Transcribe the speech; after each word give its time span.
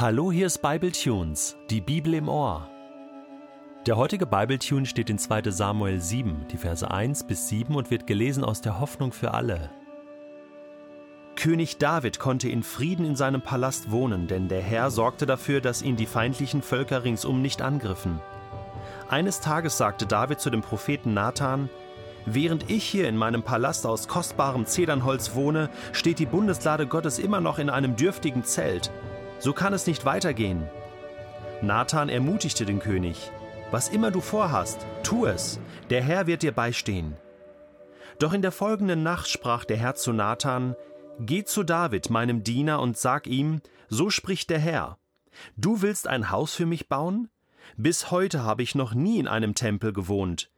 Hallo, 0.00 0.30
hier 0.30 0.46
ist 0.46 0.62
Bible 0.62 0.92
Tunes, 0.92 1.56
die 1.70 1.80
Bibel 1.80 2.14
im 2.14 2.28
Ohr. 2.28 2.70
Der 3.84 3.96
heutige 3.96 4.26
Bible 4.26 4.60
Tune 4.60 4.86
steht 4.86 5.10
in 5.10 5.18
2. 5.18 5.50
Samuel 5.50 6.00
7, 6.00 6.46
die 6.52 6.56
Verse 6.56 6.88
1 6.88 7.24
bis 7.24 7.48
7 7.48 7.74
und 7.74 7.90
wird 7.90 8.06
gelesen 8.06 8.44
aus 8.44 8.60
der 8.60 8.78
Hoffnung 8.78 9.10
für 9.10 9.34
alle. 9.34 9.72
König 11.34 11.78
David 11.78 12.20
konnte 12.20 12.48
in 12.48 12.62
Frieden 12.62 13.04
in 13.04 13.16
seinem 13.16 13.42
Palast 13.42 13.90
wohnen, 13.90 14.28
denn 14.28 14.46
der 14.46 14.60
Herr 14.60 14.92
sorgte 14.92 15.26
dafür, 15.26 15.60
dass 15.60 15.82
ihn 15.82 15.96
die 15.96 16.06
feindlichen 16.06 16.62
Völker 16.62 17.02
ringsum 17.02 17.42
nicht 17.42 17.60
angriffen. 17.60 18.20
Eines 19.08 19.40
Tages 19.40 19.78
sagte 19.78 20.06
David 20.06 20.38
zu 20.38 20.50
dem 20.50 20.62
Propheten 20.62 21.12
Nathan: 21.12 21.70
Während 22.24 22.70
ich 22.70 22.84
hier 22.84 23.08
in 23.08 23.16
meinem 23.16 23.42
Palast 23.42 23.84
aus 23.84 24.06
kostbarem 24.06 24.64
Zedernholz 24.64 25.34
wohne, 25.34 25.70
steht 25.90 26.20
die 26.20 26.26
Bundeslade 26.26 26.86
Gottes 26.86 27.18
immer 27.18 27.40
noch 27.40 27.58
in 27.58 27.68
einem 27.68 27.96
dürftigen 27.96 28.44
Zelt. 28.44 28.92
So 29.38 29.52
kann 29.52 29.72
es 29.72 29.86
nicht 29.86 30.04
weitergehen. 30.04 30.68
Nathan 31.62 32.08
ermutigte 32.08 32.64
den 32.64 32.80
König. 32.80 33.30
Was 33.70 33.88
immer 33.88 34.10
du 34.10 34.20
vorhast, 34.20 34.86
tu 35.02 35.26
es, 35.26 35.60
der 35.90 36.02
Herr 36.02 36.26
wird 36.26 36.42
dir 36.42 36.52
beistehen. 36.52 37.16
Doch 38.18 38.32
in 38.32 38.42
der 38.42 38.52
folgenden 38.52 39.02
Nacht 39.02 39.28
sprach 39.28 39.64
der 39.64 39.76
Herr 39.76 39.94
zu 39.94 40.12
Nathan, 40.12 40.74
Geh 41.20 41.44
zu 41.44 41.64
David, 41.64 42.10
meinem 42.10 42.44
Diener, 42.44 42.80
und 42.80 42.96
sag 42.96 43.26
ihm, 43.26 43.60
so 43.88 44.08
spricht 44.08 44.50
der 44.50 44.60
Herr. 44.60 44.98
Du 45.56 45.82
willst 45.82 46.06
ein 46.06 46.30
Haus 46.30 46.54
für 46.54 46.66
mich 46.66 46.88
bauen? 46.88 47.28
Bis 47.76 48.10
heute 48.10 48.44
habe 48.44 48.62
ich 48.62 48.74
noch 48.74 48.94
nie 48.94 49.18
in 49.18 49.28
einem 49.28 49.54
Tempel 49.54 49.92
gewohnt. 49.92 50.50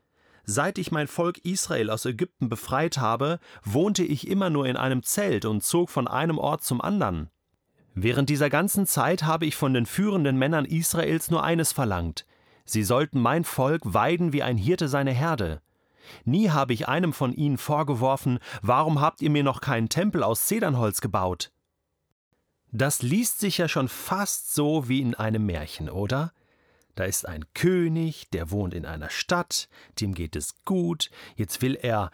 Seit 0.44 0.78
ich 0.78 0.90
mein 0.90 1.06
Volk 1.06 1.38
Israel 1.44 1.90
aus 1.90 2.04
Ägypten 2.04 2.48
befreit 2.48 2.98
habe, 2.98 3.40
wohnte 3.62 4.04
ich 4.04 4.28
immer 4.28 4.50
nur 4.50 4.66
in 4.66 4.76
einem 4.76 5.02
Zelt 5.02 5.44
und 5.44 5.62
zog 5.62 5.90
von 5.90 6.08
einem 6.08 6.38
Ort 6.38 6.62
zum 6.62 6.80
anderen. 6.80 7.30
Während 7.94 8.30
dieser 8.30 8.50
ganzen 8.50 8.86
Zeit 8.86 9.24
habe 9.24 9.46
ich 9.46 9.56
von 9.56 9.74
den 9.74 9.86
führenden 9.86 10.36
Männern 10.38 10.64
Israels 10.64 11.30
nur 11.30 11.42
eines 11.42 11.72
verlangt. 11.72 12.26
Sie 12.64 12.84
sollten 12.84 13.20
mein 13.20 13.44
Volk 13.44 13.82
weiden 13.84 14.32
wie 14.32 14.42
ein 14.42 14.56
Hirte 14.56 14.88
seine 14.88 15.12
Herde. 15.12 15.60
Nie 16.24 16.50
habe 16.50 16.72
ich 16.72 16.88
einem 16.88 17.12
von 17.12 17.32
ihnen 17.32 17.58
vorgeworfen, 17.58 18.38
warum 18.62 19.00
habt 19.00 19.22
ihr 19.22 19.30
mir 19.30 19.42
noch 19.42 19.60
keinen 19.60 19.88
Tempel 19.88 20.22
aus 20.22 20.46
Zedernholz 20.46 21.00
gebaut? 21.00 21.50
Das 22.72 23.02
liest 23.02 23.40
sich 23.40 23.58
ja 23.58 23.68
schon 23.68 23.88
fast 23.88 24.54
so 24.54 24.88
wie 24.88 25.00
in 25.00 25.14
einem 25.14 25.44
Märchen, 25.44 25.90
oder? 25.90 26.32
Da 26.94 27.04
ist 27.04 27.26
ein 27.26 27.44
König, 27.54 28.30
der 28.30 28.50
wohnt 28.50 28.74
in 28.74 28.86
einer 28.86 29.10
Stadt, 29.10 29.68
dem 30.00 30.14
geht 30.14 30.36
es 30.36 30.64
gut, 30.64 31.10
jetzt 31.36 31.62
will 31.62 31.74
er 31.74 32.10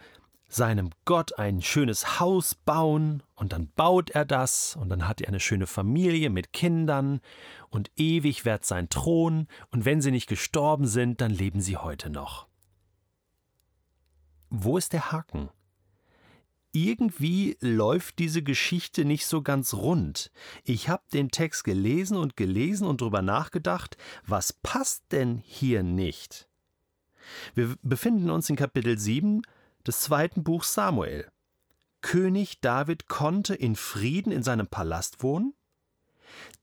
seinem 0.47 0.91
Gott 1.05 1.37
ein 1.37 1.61
schönes 1.61 2.19
Haus 2.19 2.55
bauen, 2.55 3.23
und 3.35 3.53
dann 3.53 3.69
baut 3.75 4.11
er 4.11 4.25
das, 4.25 4.75
und 4.75 4.89
dann 4.89 5.07
hat 5.07 5.21
er 5.21 5.27
eine 5.27 5.39
schöne 5.39 5.67
Familie 5.67 6.29
mit 6.29 6.53
Kindern, 6.53 7.19
und 7.69 7.91
ewig 7.97 8.45
währt 8.45 8.65
sein 8.65 8.89
Thron, 8.89 9.47
und 9.71 9.85
wenn 9.85 10.01
sie 10.01 10.11
nicht 10.11 10.27
gestorben 10.27 10.87
sind, 10.87 11.21
dann 11.21 11.31
leben 11.31 11.61
sie 11.61 11.77
heute 11.77 12.09
noch. 12.09 12.47
Wo 14.49 14.77
ist 14.77 14.93
der 14.93 15.11
Haken? 15.11 15.49
Irgendwie 16.71 17.57
läuft 17.59 18.19
diese 18.19 18.43
Geschichte 18.43 19.03
nicht 19.03 19.25
so 19.25 19.41
ganz 19.41 19.73
rund. 19.73 20.31
Ich 20.63 20.89
habe 20.89 21.03
den 21.11 21.29
Text 21.29 21.63
gelesen 21.63 22.17
und 22.17 22.37
gelesen 22.37 22.87
und 22.87 23.01
darüber 23.01 23.21
nachgedacht, 23.21 23.97
was 24.25 24.53
passt 24.53 25.03
denn 25.11 25.37
hier 25.37 25.83
nicht? 25.83 26.47
Wir 27.55 27.75
befinden 27.81 28.29
uns 28.29 28.49
in 28.49 28.55
Kapitel 28.55 28.97
7 28.97 29.41
des 29.87 30.01
zweiten 30.01 30.43
Buchs 30.43 30.73
Samuel. 30.73 31.31
König 32.01 32.59
David 32.61 33.07
konnte 33.07 33.55
in 33.55 33.75
Frieden 33.75 34.31
in 34.31 34.43
seinem 34.43 34.67
Palast 34.67 35.23
wohnen? 35.23 35.53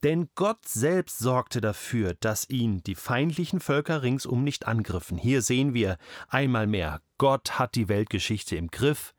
Denn 0.02 0.28
Gott 0.34 0.68
selbst 0.68 1.18
sorgte 1.18 1.60
dafür, 1.60 2.14
dass 2.20 2.48
ihn 2.50 2.82
die 2.82 2.94
feindlichen 2.94 3.60
Völker 3.60 4.02
ringsum 4.02 4.44
nicht 4.44 4.66
angriffen. 4.66 5.16
Hier 5.16 5.40
sehen 5.40 5.72
wir 5.72 5.96
einmal 6.28 6.66
mehr, 6.66 7.00
Gott 7.16 7.58
hat 7.58 7.74
die 7.74 7.88
Weltgeschichte 7.88 8.56
im 8.56 8.68
Griff. 8.68 9.14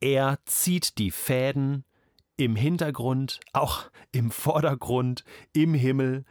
Er 0.00 0.38
zieht 0.44 0.98
die 0.98 1.12
Fäden 1.12 1.84
im 2.36 2.56
Hintergrund, 2.56 3.40
auch 3.52 3.90
im 4.12 4.30
Vordergrund, 4.30 5.24
im 5.52 5.74
Himmel. 5.74 6.24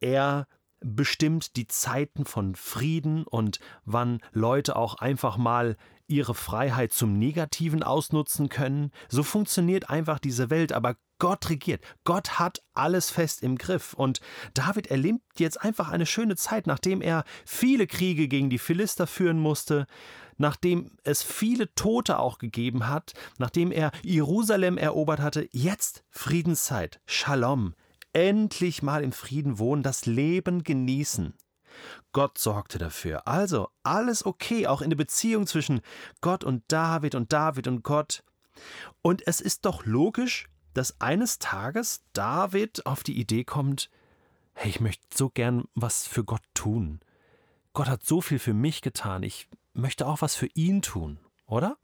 Er 0.00 0.46
bestimmt 0.80 1.56
die 1.56 1.68
Zeiten 1.68 2.24
von 2.24 2.56
Frieden 2.56 3.24
und 3.24 3.60
wann 3.84 4.20
Leute 4.32 4.76
auch 4.76 4.96
einfach 4.96 5.36
mal 5.36 5.76
ihre 6.12 6.34
Freiheit 6.34 6.92
zum 6.92 7.18
Negativen 7.18 7.82
ausnutzen 7.82 8.48
können. 8.48 8.92
So 9.08 9.22
funktioniert 9.22 9.90
einfach 9.90 10.18
diese 10.18 10.50
Welt, 10.50 10.72
aber 10.72 10.96
Gott 11.18 11.48
regiert. 11.50 11.82
Gott 12.04 12.38
hat 12.38 12.62
alles 12.74 13.10
fest 13.10 13.42
im 13.42 13.56
Griff. 13.56 13.94
Und 13.94 14.20
David 14.54 14.88
erlebt 14.88 15.22
jetzt 15.38 15.62
einfach 15.62 15.88
eine 15.88 16.06
schöne 16.06 16.36
Zeit, 16.36 16.66
nachdem 16.66 17.00
er 17.00 17.24
viele 17.46 17.86
Kriege 17.86 18.28
gegen 18.28 18.50
die 18.50 18.58
Philister 18.58 19.06
führen 19.06 19.38
musste, 19.38 19.86
nachdem 20.36 20.90
es 21.04 21.22
viele 21.22 21.72
Tote 21.74 22.18
auch 22.18 22.38
gegeben 22.38 22.88
hat, 22.88 23.12
nachdem 23.38 23.70
er 23.70 23.92
Jerusalem 24.02 24.78
erobert 24.78 25.20
hatte. 25.20 25.48
Jetzt 25.52 26.04
Friedenszeit. 26.10 27.00
Shalom. 27.06 27.74
Endlich 28.12 28.82
mal 28.82 29.02
im 29.02 29.12
Frieden 29.12 29.58
wohnen, 29.58 29.82
das 29.82 30.04
Leben 30.06 30.64
genießen. 30.64 31.34
Gott 32.12 32.38
sorgte 32.38 32.78
dafür. 32.78 33.26
Also 33.26 33.68
alles 33.82 34.24
okay, 34.24 34.66
auch 34.66 34.82
in 34.82 34.90
der 34.90 34.96
Beziehung 34.96 35.46
zwischen 35.46 35.80
Gott 36.20 36.44
und 36.44 36.62
David 36.68 37.14
und 37.14 37.32
David 37.32 37.68
und 37.68 37.82
Gott. 37.82 38.22
Und 39.00 39.26
es 39.26 39.40
ist 39.40 39.64
doch 39.64 39.84
logisch, 39.84 40.48
dass 40.74 41.00
eines 41.00 41.38
Tages 41.38 42.02
David 42.12 42.86
auf 42.86 43.02
die 43.02 43.18
Idee 43.18 43.44
kommt, 43.44 43.90
hey, 44.54 44.70
ich 44.70 44.80
möchte 44.80 45.04
so 45.14 45.30
gern 45.30 45.64
was 45.74 46.06
für 46.06 46.24
Gott 46.24 46.42
tun. 46.54 47.00
Gott 47.72 47.88
hat 47.88 48.04
so 48.04 48.20
viel 48.20 48.38
für 48.38 48.54
mich 48.54 48.82
getan, 48.82 49.22
ich 49.22 49.48
möchte 49.72 50.06
auch 50.06 50.20
was 50.20 50.34
für 50.34 50.48
ihn 50.54 50.82
tun, 50.82 51.18
oder? 51.46 51.78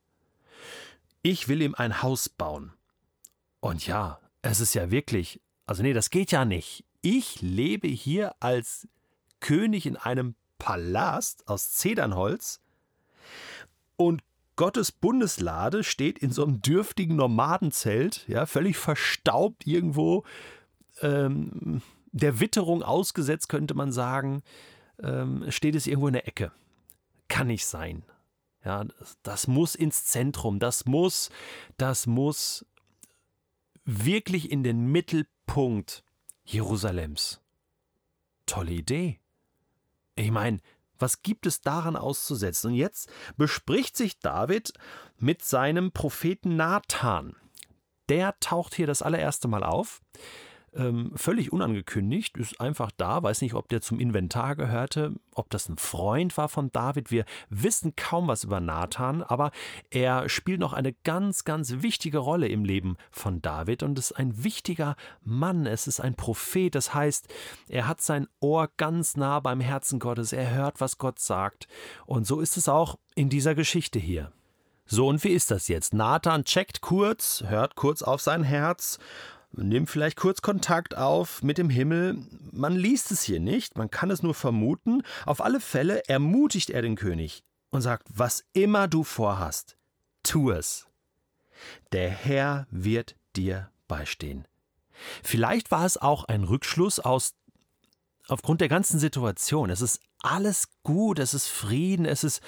Ich 1.23 1.49
will 1.49 1.63
ihm 1.63 1.75
ein 1.75 2.03
Haus 2.03 2.29
bauen. 2.29 2.73
Und 3.61 3.87
ja, 3.87 4.21
es 4.43 4.61
ist 4.61 4.75
ja 4.75 4.91
wirklich, 4.91 5.41
also 5.67 5.83
nee, 5.83 5.93
das 5.93 6.11
geht 6.11 6.31
ja 6.31 6.45
nicht. 6.45 6.85
Ich 7.01 7.41
lebe 7.41 7.89
hier 7.89 8.35
als 8.41 8.87
König 9.41 9.87
in 9.87 9.97
einem 9.97 10.35
Palast 10.59 11.47
aus 11.49 11.71
Zedernholz 11.73 12.61
und 13.97 14.23
Gottes 14.57 14.91
Bundeslade 14.91 15.85
steht 15.85 16.19
in 16.19 16.33
so 16.33 16.43
einem 16.43 16.61
dürftigen 16.61 17.15
Nomadenzelt, 17.15 18.27
ja, 18.27 18.45
völlig 18.45 18.77
verstaubt 18.77 19.67
irgendwo, 19.69 20.25
ähm, 21.01 21.81
der 22.11 22.41
Witterung 22.41 22.83
ausgesetzt, 22.83 23.49
könnte 23.49 23.75
man 23.75 23.93
sagen, 23.93 24.43
ähm, 25.01 25.49
steht 25.51 25.77
es 25.77 25.87
irgendwo 25.87 26.09
in 26.09 26.15
der 26.15 26.27
Ecke. 26.27 26.51
Kann 27.29 27.47
nicht 27.47 27.67
sein. 27.67 28.03
Ja, 28.65 28.85
das, 29.23 29.47
muss 29.47 29.77
ins 29.77 30.07
Zentrum, 30.07 30.59
das 30.59 30.87
muss, 30.87 31.31
das 31.77 32.09
muss 32.09 32.67
wirklich 33.85 34.51
in 34.51 34.65
den 34.65 34.91
Mittelpunkt 34.91 36.03
Jerusalems. 36.45 37.41
Tolle 38.47 38.73
Idee. 38.73 39.21
Ich 40.19 40.33
meine, 40.33 40.59
was 40.99 41.23
gibt 41.23 41.47
es 41.47 41.61
daran 41.61 41.95
auszusetzen? 41.95 42.73
Und 42.73 42.77
jetzt 42.77 43.09
bespricht 43.37 43.97
sich 43.97 44.19
David 44.19 44.73
mit 45.17 45.45
seinem 45.45 45.93
Propheten 45.93 46.57
Nathan. 46.57 47.37
Der 48.09 48.35
taucht 48.41 48.75
hier 48.75 48.89
das 48.89 49.03
allererste 49.03 49.47
Mal 49.47 49.63
auf 49.63 50.01
ähm, 50.75 51.13
völlig 51.15 51.53
unangekündigt, 51.53 52.37
ist 52.37 52.61
einfach 52.61 52.91
da, 52.97 53.23
weiß 53.23 53.43
nicht, 53.43 53.55
ob 53.55 53.69
der 53.69 53.81
zum 53.81 53.99
Inventar 54.01 54.57
gehörte, 54.57 55.15
ob 55.35 55.51
das 55.51 55.69
ein 55.69 55.79
Freund 55.79 56.37
war 56.37 56.49
von 56.49 56.71
David. 56.73 57.11
Wir 57.11 57.25
wissen 57.49 57.95
kaum 57.97 58.29
was 58.29 58.45
über 58.45 58.61
Nathan, 58.61 59.23
aber 59.23 59.51
er 59.91 60.29
spielt 60.29 60.61
noch 60.61 60.73
eine 60.73 60.93
ganz, 61.05 61.45
ganz 61.45 61.83
wichtige 61.83 62.19
Rolle 62.19 62.49
im 62.49 62.65
Leben 62.65 62.97
von 63.11 63.41
David 63.43 63.83
und 63.83 63.99
ist 63.99 64.13
ein 64.13 64.45
wichtiger 64.45 64.97
Mann. 65.23 65.67
Es 65.67 65.87
ist 65.87 66.01
ein 66.01 66.15
Prophet, 66.15 66.75
das 66.75 66.95
heißt, 66.95 67.29
er 67.69 67.89
hat 67.89 68.01
sein 68.01 68.29
Ohr 68.41 68.69
ganz 68.77 69.17
nah 69.17 69.41
beim 69.41 69.61
Herzen 69.61 69.99
Gottes, 69.99 70.33
er 70.33 70.51
hört, 70.51 70.81
was 70.81 70.99
Gott 70.99 71.19
sagt. 71.19 71.69
Und 72.07 72.27
so 72.27 72.41
ist 72.41 72.57
es 72.57 72.69
auch 72.69 72.99
in 73.15 73.29
dieser 73.29 73.55
Geschichte 73.55 73.99
hier. 73.99 74.33
So, 74.91 75.07
und 75.07 75.23
wie 75.23 75.29
ist 75.29 75.51
das 75.51 75.69
jetzt? 75.69 75.93
Nathan 75.93 76.45
checkt 76.45 76.81
kurz, 76.81 77.45
hört 77.47 77.77
kurz 77.77 78.03
auf 78.03 78.23
sein 78.23 78.43
Herz 78.43 78.99
nimmt 79.53 79.91
vielleicht 79.91 80.17
kurz 80.17 80.43
Kontakt 80.43 80.97
auf 80.97 81.43
mit 81.43 81.59
dem 81.59 81.71
Himmel. 81.71 82.19
Man 82.53 82.77
liest 82.77 83.11
es 83.11 83.23
hier 83.23 83.41
nicht, 83.41 83.77
man 83.77 83.91
kann 83.91 84.11
es 84.11 84.23
nur 84.23 84.35
vermuten. 84.35 85.03
Auf 85.27 85.41
alle 85.41 85.61
Fälle 85.61 86.07
ermutigt 86.09 86.71
er 86.71 86.83
den 86.83 86.97
König 86.97 87.43
und 87.71 87.83
sagt, 87.83 88.07
was 88.11 88.45
immer 88.53 88.89
du 88.89 89.05
vorhast, 89.05 89.77
tu 90.23 90.51
es. 90.51 90.87
Der 91.93 92.09
Herr 92.09 92.67
wird 92.71 93.17
dir 93.37 93.71
beistehen. 93.89 94.47
Vielleicht 95.23 95.71
war 95.71 95.85
es 95.85 95.97
auch 95.97 96.25
ein 96.25 96.45
Rückschluss 96.45 96.99
aus 96.99 97.35
aufgrund 98.27 98.61
der 98.61 98.69
ganzen 98.69 98.99
Situation. 98.99 99.71
Es 99.71 99.81
ist 99.81 100.01
alles 100.21 100.69
gut, 100.83 101.19
es 101.19 101.35
ist 101.35 101.47
Frieden, 101.47 102.05
es 102.05 102.25
ist 102.25 102.43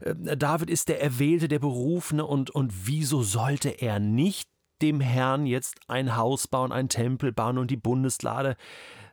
äh, 0.00 0.36
David 0.36 0.70
ist 0.70 0.88
der 0.88 1.02
Erwählte, 1.02 1.48
der 1.48 1.58
Berufene 1.58 2.26
und 2.26 2.50
und 2.50 2.86
wieso 2.86 3.22
sollte 3.22 3.68
er 3.68 3.98
nicht 3.98 4.48
dem 4.82 5.00
Herrn 5.00 5.46
jetzt 5.46 5.80
ein 5.88 6.16
Haus 6.16 6.48
bauen, 6.48 6.72
einen 6.72 6.88
Tempel 6.88 7.32
bauen 7.32 7.58
und 7.58 7.70
die 7.70 7.76
Bundeslade 7.76 8.56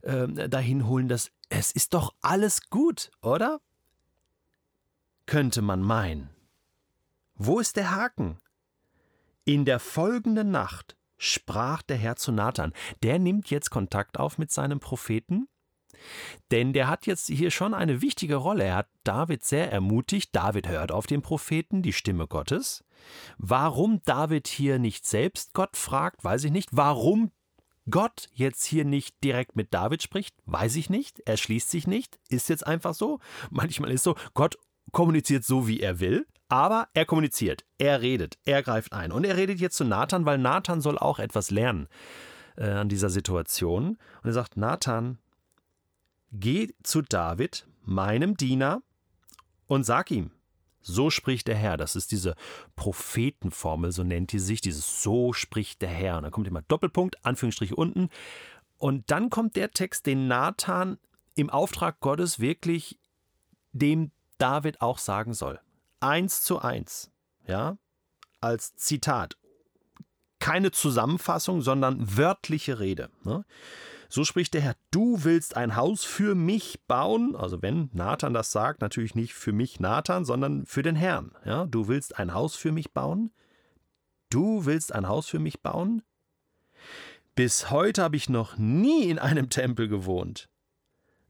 äh, 0.02 0.28
dahin 0.50 0.88
holen. 0.88 1.08
Das, 1.08 1.31
es 1.50 1.72
ist 1.72 1.94
doch 1.94 2.14
alles 2.22 2.69
gut, 2.69 3.12
oder? 3.22 3.60
Könnte 5.25 5.62
man 5.62 5.81
meinen. 5.81 6.30
Wo 7.36 7.60
ist 7.60 7.75
der 7.75 7.96
Haken? 7.96 8.38
In 9.46 9.66
der 9.66 9.80
folgenden 9.80 10.52
Nacht 10.52 10.96
sprach 11.18 11.81
der 11.81 11.98
Herr 11.98 12.16
zu 12.16 12.31
Nathan. 12.31 12.74
Der 13.04 13.19
nimmt 13.19 13.50
jetzt 13.50 13.69
Kontakt 13.69 14.19
auf 14.19 14.38
mit 14.38 14.52
seinem 14.52 14.80
Propheten 14.80 15.48
denn 16.52 16.74
der 16.74 16.88
hat 16.88 17.06
jetzt 17.06 17.28
hier 17.28 17.52
schon 17.52 17.74
eine 17.74 18.02
wichtige 18.02 18.36
Rolle. 18.36 18.66
Er 18.66 18.75
hat 18.78 18.90
David 19.04 19.44
sehr 19.44 19.72
ermutigt. 19.72 20.30
David 20.36 20.68
hört 20.68 20.92
auf 20.92 21.08
den 21.08 21.22
Propheten, 21.22 21.81
die 21.81 21.94
Stimme 21.94 22.28
Gottes. 22.28 22.84
Warum 23.38 24.01
David 24.06 24.48
hier 24.48 24.80
nicht 24.80 25.06
selbst 25.06 25.54
Gott 25.54 25.77
fragt, 25.77 26.24
weiß 26.24 26.44
ich 26.45 26.51
nicht. 26.51 26.69
Warum 26.71 27.31
Gott 27.89 28.27
jetzt 28.33 28.65
hier 28.65 28.86
nicht 28.86 29.24
direkt 29.24 29.56
mit 29.56 29.74
David 29.74 30.04
spricht, 30.04 30.36
weiß 30.45 30.75
ich 30.75 30.89
nicht. 30.89 31.21
Er 31.25 31.38
schließt 31.38 31.69
sich 31.69 31.88
nicht. 31.88 32.19
Ist 32.30 32.50
jetzt 32.50 32.65
einfach 32.65 32.94
so. 32.94 33.19
Manchmal 33.50 33.92
ist 33.92 34.04
so, 34.04 34.15
Gott 34.33 34.57
kommuniziert 34.92 35.44
so, 35.44 35.68
wie 35.68 35.80
er 35.80 36.00
will. 36.00 36.25
Aber 36.50 36.88
er 36.94 37.06
kommuniziert, 37.06 37.65
er 37.77 38.01
redet, 38.01 38.38
er 38.45 38.63
greift 38.63 38.94
ein. 38.94 39.12
Und 39.12 39.25
er 39.25 39.36
redet 39.36 39.59
jetzt 39.59 39.75
zu 39.75 39.83
Nathan, 39.83 40.25
weil 40.25 40.38
Nathan 40.38 40.80
soll 40.80 40.98
auch 40.98 41.19
etwas 41.19 41.51
lernen 41.51 41.89
äh, 42.56 42.69
an 42.69 42.88
dieser 42.88 43.09
Situation. 43.09 43.98
Und 44.24 44.30
er 44.30 44.31
sagt, 44.31 44.56
Nathan, 44.56 45.18
Geh 46.31 46.74
zu 46.83 47.01
David, 47.01 47.65
meinem 47.83 48.36
Diener, 48.36 48.81
und 49.68 49.86
sag 49.86 50.12
ihm, 50.12 50.31
so 50.88 51.10
spricht 51.10 51.48
der 51.48 51.56
Herr. 51.56 51.78
Das 51.78 51.95
ist 51.95 52.12
diese 52.12 52.36
Prophetenformel, 52.75 53.92
so 53.92 54.04
nennt 54.04 54.31
die 54.31 54.39
sich, 54.39 54.62
dieses 54.62 55.04
So 55.04 55.34
spricht 55.34 55.81
der 55.81 55.89
Herr. 55.89 56.18
Und 56.18 56.24
dann 56.24 56.31
kommt 56.31 56.48
immer 56.48 56.62
Doppelpunkt, 56.63 57.24
Anführungsstrich 57.25 57.78
unten. 57.78 58.10
Und 58.78 59.12
dann 59.12 59.30
kommt 59.30 59.56
der 59.56 59.72
Text, 59.72 60.06
den 60.06 60.28
Nathan 60.28 60.98
im 61.36 61.50
Auftrag 61.50 62.00
Gottes 62.00 62.39
wirklich 62.39 63.00
dem 63.72 64.12
David 64.38 64.81
auch 64.81 64.98
sagen 64.98 65.34
soll. 65.34 65.60
Eins 66.00 66.44
zu 66.44 66.60
eins, 66.60 67.12
ja, 67.45 67.78
als 68.40 68.75
Zitat. 68.75 69.38
Keine 70.40 70.72
Zusammenfassung, 70.72 71.62
sondern 71.62 72.18
wörtliche 72.18 72.80
Rede. 72.80 73.10
Ne? 73.24 73.44
So 74.09 74.24
spricht 74.24 74.54
der 74.54 74.62
Herr, 74.62 74.75
du 74.92 75.24
willst 75.24 75.57
ein 75.57 75.75
Haus 75.75 76.04
für 76.04 76.33
mich 76.36 76.81
bauen. 76.88 77.36
Also 77.36 77.62
wenn 77.62 77.89
Nathan 77.94 78.33
das 78.33 78.51
sagt, 78.51 78.81
natürlich 78.81 79.15
nicht 79.15 79.33
für 79.33 79.51
mich 79.51 79.80
Nathan, 79.80 80.25
sondern 80.25 80.65
für 80.65 80.83
den 80.83 80.95
Herrn. 80.95 81.31
Ja, 81.45 81.65
du 81.65 81.88
willst 81.88 82.18
ein 82.18 82.33
Haus 82.33 82.56
für 82.56 82.71
mich 82.71 82.92
bauen? 82.92 83.31
Du 84.30 84.65
willst 84.65 84.94
ein 84.94 85.07
Haus 85.07 85.27
für 85.27 85.39
mich 85.39 85.62
bauen? 85.62 86.04
Bis 87.36 87.69
heute 87.69 88.04
habe 88.04 88.15
ich 88.15 88.30
noch 88.30 88.57
nie 88.57 89.09
in 89.09 89.19
einem 89.19 89.50
Tempel 89.51 89.88
gewohnt. 89.88 90.50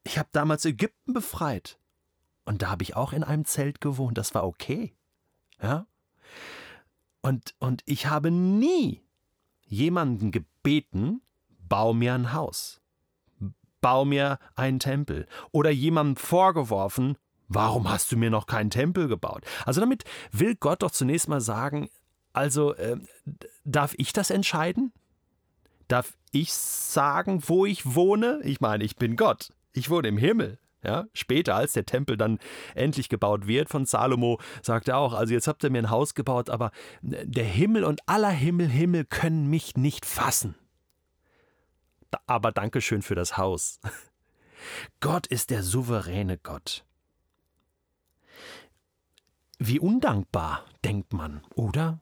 Ich 0.03 0.17
habe 0.17 0.29
damals 0.31 0.63
Ägypten 0.65 1.13
befreit. 1.13 1.79
Und 2.45 2.61
da 2.61 2.69
habe 2.69 2.83
ich 2.83 2.95
auch 2.95 3.11
in 3.11 3.23
einem 3.23 3.43
Zelt 3.43 3.81
gewohnt. 3.81 4.17
Das 4.17 4.33
war 4.33 4.45
okay. 4.45 4.93
Ja? 5.61 5.85
Und, 7.21 7.55
und 7.59 7.81
ich 7.85 8.05
habe 8.05 8.31
nie 8.31 9.03
jemanden 9.65 10.31
gebeten, 10.31 11.21
bau 11.67 11.93
mir 11.93 12.13
ein 12.13 12.33
Haus, 12.33 12.81
bau 13.81 14.05
mir 14.05 14.39
einen 14.55 14.79
Tempel 14.79 15.27
oder 15.51 15.69
jemandem 15.69 16.15
vorgeworfen, 16.15 17.17
warum 17.47 17.89
hast 17.89 18.11
du 18.11 18.17
mir 18.17 18.29
noch 18.29 18.47
keinen 18.47 18.69
Tempel 18.69 19.07
gebaut? 19.07 19.43
Also 19.65 19.81
damit 19.81 20.03
will 20.31 20.55
Gott 20.55 20.83
doch 20.83 20.91
zunächst 20.91 21.27
mal 21.29 21.41
sagen, 21.41 21.89
also 22.33 22.73
äh, 22.75 22.97
darf 23.63 23.93
ich 23.97 24.13
das 24.13 24.29
entscheiden? 24.29 24.93
Darf 25.87 26.17
ich 26.31 26.53
sagen, 26.53 27.41
wo 27.47 27.65
ich 27.65 27.95
wohne? 27.95 28.41
Ich 28.43 28.59
meine, 28.59 28.83
ich 28.83 28.97
bin 28.97 29.15
Gott. 29.15 29.49
Ich 29.73 29.89
wohne 29.89 30.09
im 30.09 30.17
Himmel. 30.17 30.59
Ja, 30.83 31.05
später, 31.13 31.55
als 31.55 31.73
der 31.73 31.85
Tempel 31.85 32.17
dann 32.17 32.37
endlich 32.75 33.09
gebaut 33.09 33.47
wird 33.47 33.67
von 33.67 33.85
Salomo, 33.85 34.39
sagt 34.61 34.87
er 34.87 34.97
auch, 34.97 35.13
also 35.13 35.33
jetzt 35.33 35.47
habt 35.47 35.63
ihr 35.63 35.71
mir 35.71 35.79
ein 35.79 35.89
Haus 35.89 36.13
gebaut, 36.13 36.49
aber 36.51 36.71
der 37.01 37.45
Himmel 37.45 37.83
und 37.83 38.01
aller 38.05 38.29
Himmel, 38.29 38.67
Himmel 38.67 39.03
können 39.03 39.49
mich 39.49 39.75
nicht 39.75 40.05
fassen 40.05 40.55
aber 42.25 42.51
Dankeschön 42.51 43.01
für 43.01 43.15
das 43.15 43.37
Haus. 43.37 43.79
Gott 44.99 45.27
ist 45.27 45.49
der 45.49 45.63
souveräne 45.63 46.37
Gott. 46.37 46.85
Wie 49.59 49.79
undankbar, 49.79 50.65
denkt 50.83 51.13
man, 51.13 51.41
oder? 51.55 51.99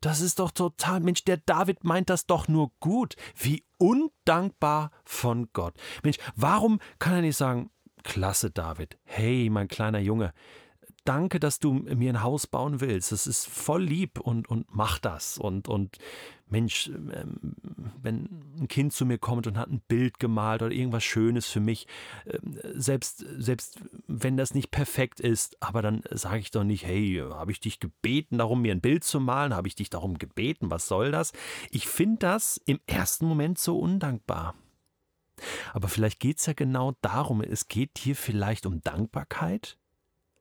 Das 0.00 0.20
ist 0.20 0.38
doch 0.38 0.50
total, 0.50 1.00
Mensch, 1.00 1.24
der 1.24 1.38
David 1.38 1.82
meint 1.82 2.10
das 2.10 2.26
doch 2.26 2.46
nur 2.46 2.70
gut. 2.78 3.16
Wie 3.36 3.64
undankbar 3.78 4.90
von 5.04 5.48
Gott. 5.52 5.74
Mensch, 6.02 6.18
warum 6.36 6.78
kann 6.98 7.14
er 7.14 7.20
nicht 7.22 7.36
sagen, 7.36 7.70
klasse 8.02 8.50
David, 8.50 8.98
hey, 9.04 9.48
mein 9.50 9.66
kleiner 9.66 9.98
Junge, 9.98 10.32
danke, 11.04 11.38
dass 11.40 11.58
du 11.58 11.72
mir 11.72 12.12
ein 12.12 12.22
Haus 12.22 12.46
bauen 12.46 12.80
willst. 12.80 13.12
Das 13.12 13.26
ist 13.26 13.46
voll 13.46 13.84
lieb 13.84 14.18
und, 14.18 14.48
und 14.48 14.66
mach 14.70 14.98
das. 14.98 15.38
Und, 15.38 15.68
und 15.68 15.98
Mensch, 16.48 16.88
ähm, 16.88 17.54
wenn 18.02 18.28
ein 18.60 18.68
Kind 18.68 18.92
zu 18.92 19.06
mir 19.06 19.18
kommt 19.18 19.46
und 19.46 19.56
hat 19.56 19.70
ein 19.70 19.82
Bild 19.86 20.18
gemalt 20.18 20.62
oder 20.62 20.72
irgendwas 20.72 21.04
Schönes 21.04 21.46
für 21.46 21.60
mich, 21.60 21.86
ähm, 22.26 22.58
selbst, 22.74 23.24
selbst 23.36 23.80
wenn 24.06 24.36
das 24.36 24.54
nicht 24.54 24.70
perfekt 24.70 25.20
ist, 25.20 25.60
aber 25.62 25.82
dann 25.82 26.02
sage 26.10 26.38
ich 26.38 26.50
doch 26.50 26.64
nicht, 26.64 26.84
hey, 26.84 27.22
habe 27.30 27.52
ich 27.52 27.60
dich 27.60 27.80
gebeten 27.80 28.38
darum, 28.38 28.62
mir 28.62 28.72
ein 28.72 28.80
Bild 28.80 29.04
zu 29.04 29.20
malen? 29.20 29.54
Habe 29.54 29.68
ich 29.68 29.74
dich 29.74 29.90
darum 29.90 30.18
gebeten? 30.18 30.70
Was 30.70 30.88
soll 30.88 31.10
das? 31.10 31.32
Ich 31.70 31.88
finde 31.88 32.18
das 32.18 32.60
im 32.66 32.80
ersten 32.86 33.26
Moment 33.26 33.58
so 33.58 33.78
undankbar. 33.78 34.54
Aber 35.72 35.88
vielleicht 35.88 36.20
geht 36.20 36.38
es 36.38 36.46
ja 36.46 36.52
genau 36.52 36.94
darum, 37.00 37.40
es 37.40 37.68
geht 37.68 37.98
hier 37.98 38.14
vielleicht 38.14 38.66
um 38.66 38.80
Dankbarkeit 38.80 39.76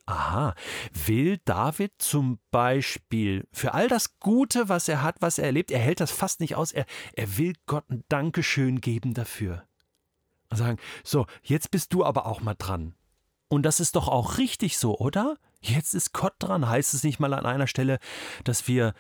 Aha, 0.06 0.54
will 1.06 1.40
David 1.46 1.94
zum 1.98 2.40
Beispiel 2.52 3.48
für 3.54 3.74
all 3.74 3.88
das 3.88 4.20
Gute, 4.20 4.68
was 4.68 4.90
er 4.90 5.02
hat, 5.02 5.16
was 5.22 5.38
er 5.38 5.46
erlebt, 5.46 5.72
er 5.72 5.80
hält 5.80 6.02
das 6.02 6.12
fast 6.12 6.42
nicht 6.42 6.56
aus, 6.56 6.74
er, 6.74 6.86
er 7.14 7.38
will 7.38 7.54
Gott 7.68 7.90
ein 7.90 8.04
Dankeschön 8.10 8.82
geben 8.82 9.14
dafür. 9.14 9.64
Und 10.50 10.58
sagen, 10.58 10.78
so, 11.04 11.26
jetzt 11.42 11.72
bist 11.72 11.94
du 11.94 12.04
aber 12.04 12.26
auch 12.26 12.42
mal 12.42 12.56
dran. 12.56 12.96
Und 13.48 13.64
das 13.64 13.80
ist 13.80 13.96
doch 13.96 14.08
auch 14.08 14.38
richtig 14.38 14.78
so, 14.78 14.98
oder? 14.98 15.38
Jetzt 15.62 15.94
ist 15.94 16.12
Gott 16.12 16.34
dran. 16.40 16.68
Heißt 16.68 16.94
es 16.94 17.04
nicht 17.04 17.20
mal 17.20 17.34
an 17.34 17.46
einer 17.46 17.68
Stelle, 17.68 18.00
dass 18.44 18.68
wir 18.68 18.94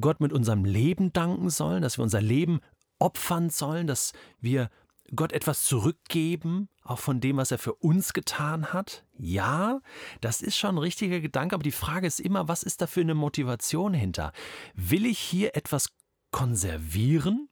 Gott 0.00 0.20
mit 0.20 0.32
unserem 0.32 0.64
Leben 0.64 1.12
danken 1.12 1.50
sollen, 1.50 1.82
dass 1.82 1.98
wir 1.98 2.02
unser 2.02 2.20
Leben 2.20 2.60
opfern 2.98 3.50
sollen, 3.50 3.86
dass 3.86 4.12
wir 4.40 4.70
Gott 5.14 5.32
etwas 5.32 5.64
zurückgeben, 5.64 6.68
auch 6.88 6.98
von 6.98 7.20
dem, 7.20 7.36
was 7.36 7.50
er 7.50 7.58
für 7.58 7.74
uns 7.74 8.12
getan 8.12 8.72
hat? 8.72 9.04
Ja, 9.18 9.80
das 10.20 10.42
ist 10.42 10.56
schon 10.56 10.76
ein 10.76 10.78
richtiger 10.78 11.20
Gedanke, 11.20 11.54
aber 11.54 11.62
die 11.62 11.70
Frage 11.70 12.06
ist 12.06 12.20
immer, 12.20 12.48
was 12.48 12.62
ist 12.62 12.80
da 12.80 12.86
für 12.86 13.00
eine 13.00 13.14
Motivation 13.14 13.92
hinter? 13.94 14.32
Will 14.74 15.06
ich 15.06 15.18
hier 15.18 15.56
etwas 15.56 15.90
konservieren? 16.30 17.48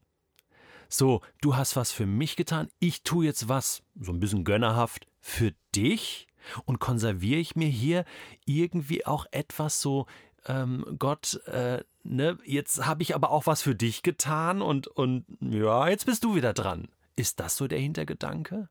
So, 0.88 1.20
du 1.40 1.56
hast 1.56 1.76
was 1.76 1.92
für 1.92 2.06
mich 2.06 2.36
getan, 2.36 2.68
ich 2.78 3.02
tue 3.02 3.24
jetzt 3.24 3.48
was, 3.48 3.82
so 4.00 4.12
ein 4.12 4.20
bisschen 4.20 4.44
gönnerhaft, 4.44 5.06
für 5.20 5.52
dich? 5.74 6.28
Und 6.64 6.78
konserviere 6.78 7.40
ich 7.40 7.56
mir 7.56 7.68
hier 7.68 8.04
irgendwie 8.44 9.04
auch 9.04 9.26
etwas 9.32 9.80
so, 9.80 10.06
ähm, 10.46 10.84
Gott, 10.98 11.40
äh, 11.46 11.82
ne, 12.04 12.38
jetzt 12.44 12.86
habe 12.86 13.02
ich 13.02 13.16
aber 13.16 13.30
auch 13.30 13.46
was 13.46 13.62
für 13.62 13.74
dich 13.74 14.02
getan 14.02 14.62
und, 14.62 14.86
und 14.86 15.24
ja, 15.40 15.88
jetzt 15.88 16.06
bist 16.06 16.22
du 16.22 16.36
wieder 16.36 16.52
dran. 16.52 16.88
Ist 17.16 17.40
das 17.40 17.56
so 17.56 17.66
der 17.66 17.80
Hintergedanke? 17.80 18.68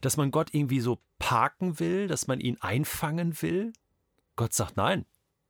Dass 0.00 0.16
man 0.16 0.30
Gott 0.30 0.50
irgendwie 0.52 0.80
so 0.80 0.98
parken 1.18 1.78
will, 1.78 2.06
dass 2.08 2.26
man 2.26 2.40
ihn 2.40 2.58
einfangen 2.60 3.40
will? 3.42 3.72
Gott 4.36 4.52
sagt 4.52 4.76
nein. 4.76 5.06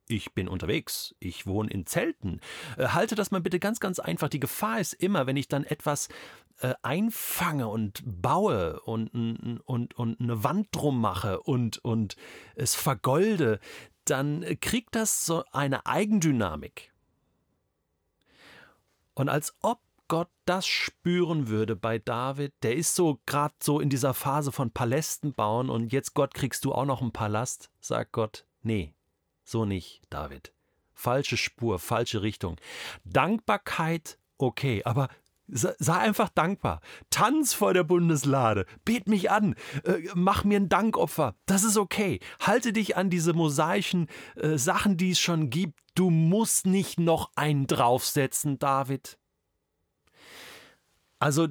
Ich 0.07 0.33
bin 0.33 0.49
unterwegs, 0.49 1.15
ich 1.19 1.47
wohne 1.47 1.69
in 1.69 1.85
Zelten. 1.85 2.41
Äh, 2.77 2.87
halte 2.89 3.15
das 3.15 3.31
mal 3.31 3.39
bitte 3.39 3.59
ganz, 3.59 3.79
ganz 3.79 3.99
einfach. 3.99 4.27
Die 4.27 4.41
Gefahr 4.41 4.79
ist 4.79 4.93
immer, 4.93 5.25
wenn 5.25 5.37
ich 5.37 5.47
dann 5.47 5.63
etwas 5.63 6.09
äh, 6.59 6.75
einfange 6.81 7.67
und 7.67 8.03
baue 8.05 8.81
und, 8.81 9.07
und, 9.65 9.93
und 9.95 10.19
eine 10.19 10.43
Wand 10.43 10.67
drum 10.71 10.99
mache 10.99 11.41
und, 11.41 11.77
und 11.79 12.17
es 12.55 12.75
vergolde, 12.75 13.59
dann 14.05 14.45
kriegt 14.59 14.95
das 14.95 15.25
so 15.25 15.43
eine 15.51 15.85
Eigendynamik. 15.85 16.91
Und 19.13 19.29
als 19.29 19.55
ob 19.61 19.79
Gott 20.11 20.27
das 20.43 20.67
spüren 20.67 21.47
würde 21.47 21.77
bei 21.77 21.97
David, 21.97 22.53
der 22.63 22.75
ist 22.75 22.95
so 22.95 23.21
gerade 23.25 23.53
so 23.63 23.79
in 23.79 23.89
dieser 23.89 24.13
Phase 24.13 24.51
von 24.51 24.69
Palästen 24.69 25.31
bauen 25.31 25.69
und 25.69 25.93
jetzt 25.93 26.15
Gott 26.15 26.33
kriegst 26.33 26.65
du 26.65 26.73
auch 26.73 26.83
noch 26.83 27.01
einen 27.01 27.13
Palast, 27.13 27.71
sagt 27.79 28.11
Gott, 28.11 28.45
nee, 28.61 28.93
so 29.45 29.63
nicht, 29.63 30.01
David. 30.09 30.51
Falsche 30.91 31.37
Spur, 31.37 31.79
falsche 31.79 32.23
Richtung. 32.23 32.57
Dankbarkeit, 33.05 34.19
okay, 34.37 34.81
aber 34.83 35.07
Sei 35.47 35.97
einfach 35.97 36.29
dankbar. 36.29 36.79
Tanz 37.09 37.53
vor 37.53 37.73
der 37.73 37.83
Bundeslade. 37.83 38.65
Bet 38.85 39.09
mich 39.09 39.31
an. 39.31 39.55
Äh, 39.83 40.07
mach 40.13 40.45
mir 40.45 40.57
ein 40.57 40.69
Dankopfer. 40.69 41.35
Das 41.45 41.65
ist 41.65 41.75
okay. 41.75 42.21
Halte 42.39 42.71
dich 42.71 42.95
an 42.95 43.09
diese 43.09 43.33
mosaischen 43.33 44.07
äh, 44.37 44.57
Sachen, 44.57 44.95
die 44.95 45.11
es 45.11 45.19
schon 45.19 45.49
gibt. 45.49 45.79
Du 45.93 46.09
musst 46.09 46.65
nicht 46.65 47.01
noch 47.01 47.31
einen 47.35 47.67
draufsetzen, 47.67 48.59
David. 48.59 49.17
Also, 51.21 51.47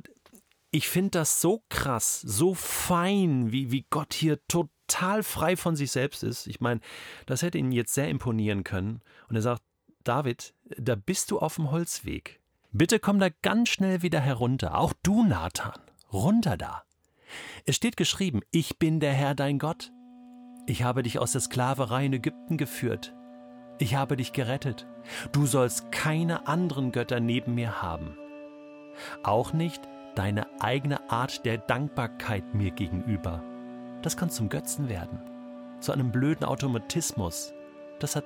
ich 0.73 0.89
finde 0.89 1.11
das 1.11 1.41
so 1.41 1.63
krass, 1.69 2.21
so 2.21 2.55
fein, 2.55 3.53
wie, 3.53 3.71
wie 3.71 3.87
Gott 3.89 4.13
hier 4.13 4.45
total 4.49 5.23
frei 5.23 5.57
von 5.57 5.77
sich 5.77 5.93
selbst 5.93 6.25
ist. 6.25 6.49
Ich 6.49 6.61
meine, 6.61 6.81
das 7.27 7.43
hätte 7.43 7.59
ihn 7.59 7.71
jetzt 7.71 7.95
sehr 7.95 8.09
imponieren 8.09 8.65
können. 8.65 9.01
Und 9.29 9.37
er 9.37 9.43
sagt, 9.43 9.63
David, 10.03 10.55
da 10.77 10.97
bist 10.97 11.31
du 11.31 11.39
auf 11.39 11.55
dem 11.55 11.71
Holzweg. 11.71 12.41
Bitte 12.73 12.99
komm 12.99 13.21
da 13.21 13.29
ganz 13.43 13.69
schnell 13.69 14.03
wieder 14.03 14.19
herunter. 14.19 14.77
Auch 14.77 14.93
du, 15.05 15.23
Nathan. 15.25 15.79
Runter 16.13 16.57
da. 16.57 16.83
Es 17.65 17.77
steht 17.77 17.97
geschrieben, 17.97 18.41
ich 18.51 18.77
bin 18.81 18.99
der 18.99 19.13
Herr 19.13 19.37
dein 19.37 19.61
Gott. 19.61 19.93
Ich 20.67 20.83
habe 20.83 21.05
dich 21.05 21.21
aus 21.21 21.31
der 21.31 21.43
Sklaverei 21.43 22.07
in 22.07 22.13
Ägypten 22.13 22.57
geführt. 22.57 23.15
Ich 23.79 23.95
habe 23.95 24.17
dich 24.17 24.33
gerettet. 24.33 24.89
Du 25.31 25.47
sollst 25.47 25.93
keine 25.93 26.49
anderen 26.49 26.91
Götter 26.91 27.21
neben 27.21 27.55
mir 27.55 27.83
haben. 27.83 28.17
Auch 29.23 29.53
nicht 29.53 29.83
deine 30.15 30.47
eigene 30.61 31.11
Art 31.11 31.45
der 31.45 31.59
Dankbarkeit 31.59 32.55
mir 32.55 32.71
gegenüber. 32.71 33.43
Das 34.03 34.17
kann 34.17 34.31
zum 34.31 34.49
Götzen 34.49 34.89
werden, 34.89 35.21
zu 35.81 35.93
einem 35.93 36.11
blöden 36.11 36.45
Automatismus. 36.45 37.53
Das 37.99 38.17
hat, 38.17 38.25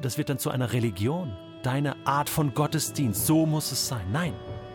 das 0.00 0.18
wird 0.18 0.28
dann 0.28 0.38
zu 0.38 0.50
einer 0.50 0.72
Religion. 0.72 1.36
Deine 1.62 1.96
Art 2.06 2.28
von 2.28 2.54
Gottesdienst, 2.54 3.26
so 3.26 3.46
muss 3.46 3.72
es 3.72 3.88
sein. 3.88 4.06
Nein, 4.12 4.34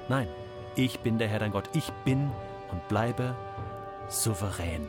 nein, 0.10 0.28
ich 0.76 1.00
bin 1.00 1.18
der 1.18 1.28
Herr 1.28 1.40
dein 1.40 1.52
Gott. 1.52 1.70
Ich 1.74 1.92
bin 2.06 2.32
und 2.72 2.88
bleibe 2.88 3.36
souverän. 4.10 4.88